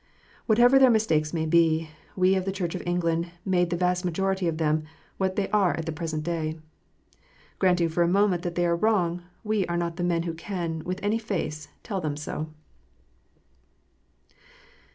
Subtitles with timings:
[0.47, 4.47] Whatever their mistakes may be, we of the Church of England made the vast majority
[4.47, 4.83] of them
[5.19, 6.57] what they are at the present day.
[7.59, 10.79] Granting for a moment that they are wrong, we are not the men who can,
[10.85, 12.47] with any face, tell them so.